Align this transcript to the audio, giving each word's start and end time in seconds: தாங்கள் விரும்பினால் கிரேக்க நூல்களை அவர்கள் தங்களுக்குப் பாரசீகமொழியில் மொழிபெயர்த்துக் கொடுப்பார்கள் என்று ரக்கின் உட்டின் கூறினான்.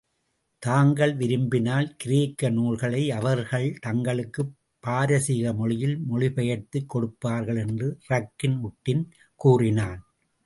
தாங்கள் 0.63 1.15
விரும்பினால் 1.15 1.95
கிரேக்க 1.95 2.49
நூல்களை 2.49 3.11
அவர்கள் 3.11 3.77
தங்களுக்குப் 3.81 4.55
பாரசீகமொழியில் 4.87 5.95
மொழிபெயர்த்துக் 6.11 6.89
கொடுப்பார்கள் 6.89 7.57
என்று 7.57 7.97
ரக்கின் 8.09 8.57
உட்டின் 8.61 9.03
கூறினான். 9.35 10.01